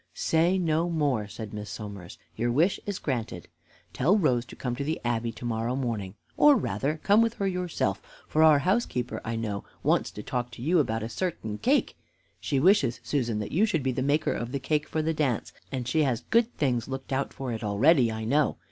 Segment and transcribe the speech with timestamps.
[0.15, 3.47] "Say no more," said Miss Somers; "your wish is granted.
[3.93, 7.45] Tell Rose to come to the Abbey to morrow morning, or rather come with her
[7.47, 11.97] yourself, for our housekeeper, I know, wants to talk to you about a certain cake.
[12.39, 15.53] She wishes, Susan, that you should be the maker of the cake for the dance,
[15.71, 18.57] and she has good things looked out for it already, I know.